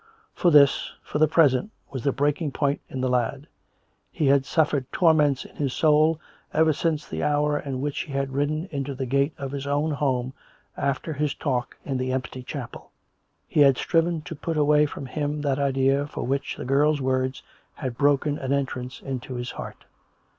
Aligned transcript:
For 0.33 0.49
this, 0.49 0.93
for 1.03 1.19
the 1.19 1.27
present, 1.27 1.69
was 1.91 2.03
the 2.03 2.11
breaking 2.11 2.53
point 2.53 2.81
in 2.89 3.01
the 3.01 3.07
lad. 3.07 3.45
He 4.11 4.25
had 4.25 4.47
suffered 4.47 4.91
torments 4.91 5.45
in 5.45 5.57
his 5.57 5.73
soul, 5.73 6.19
ever 6.55 6.73
since 6.73 7.05
the 7.07 7.21
hour 7.21 7.59
in 7.59 7.81
which 7.81 7.99
he 7.99 8.11
had 8.11 8.33
ridden 8.33 8.67
into 8.71 8.95
the 8.95 9.05
gate 9.05 9.35
of 9.37 9.51
his 9.51 9.67
own 9.67 9.91
home 9.91 10.33
after 10.75 11.13
his 11.13 11.35
talk 11.35 11.77
in 11.85 11.97
the 11.97 12.11
empty 12.11 12.41
chapel; 12.41 12.89
he 13.47 13.59
had 13.59 13.77
striven 13.77 14.21
to 14.23 14.33
put 14.33 14.57
away 14.57 14.87
from 14.87 15.05
him 15.05 15.39
that 15.41 15.59
idea 15.59 16.07
for 16.07 16.25
which 16.25 16.55
the 16.57 16.65
girl's 16.65 16.99
words 16.99 17.43
had 17.75 17.95
broken 17.95 18.39
an 18.39 18.51
entrance 18.53 19.01
into 19.01 19.35
his 19.35 19.51
heart. 19.51 19.85